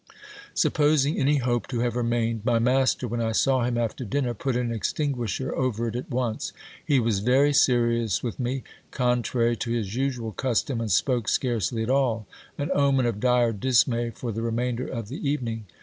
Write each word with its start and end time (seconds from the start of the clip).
Supposing 0.55 1.19
any 1.19 1.37
hope 1.37 1.67
to 1.67 1.81
have 1.81 1.95
remained, 1.95 2.43
my 2.43 2.57
master, 2.57 3.07
when 3.07 3.21
I 3.21 3.33
saw 3.33 3.63
him 3.65 3.77
after 3.77 4.03
din 4.03 4.23
ner, 4.23 4.33
put 4.33 4.55
an 4.55 4.71
exting.iisher 4.73 5.51
over 5.53 5.87
it 5.89 5.95
at 5.95 6.09
once. 6.09 6.53
He 6.83 6.99
was 6.99 7.19
very 7.19 7.53
serious 7.53 8.23
with 8.23 8.39
me, 8.39 8.63
con 8.89 9.21
trary 9.21 9.59
to 9.59 9.69
his 9.69 9.93
usual 9.93 10.31
custom, 10.31 10.81
and 10.81 10.91
spoke 10.91 11.27
scarcely 11.29 11.83
at 11.83 11.91
all; 11.91 12.25
an 12.57 12.71
omen 12.73 13.05
of 13.05 13.19
dire 13.19 13.53
dismay 13.53 14.09
for 14.09 14.31
the 14.31 14.41
remainder 14.41 14.87
of 14.87 15.07
the 15.07 15.29
evening. 15.29 15.65